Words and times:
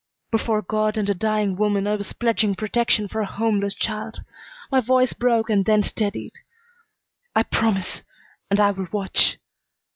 Before 0.31 0.63
God 0.63 0.97
and 0.97 1.07
a 1.11 1.13
dying 1.13 1.55
woman 1.55 1.85
I 1.85 1.95
was 1.95 2.11
pledging 2.13 2.55
protection 2.55 3.07
for 3.07 3.21
a 3.21 3.27
homeless 3.27 3.75
child. 3.75 4.23
My 4.71 4.79
voice 4.81 5.13
broke 5.13 5.47
and 5.51 5.63
then 5.63 5.83
steadied. 5.83 6.33
"I 7.35 7.43
promise 7.43 8.01
and 8.49 8.59
I 8.59 8.71
will 8.71 8.87
watch." 8.91 9.37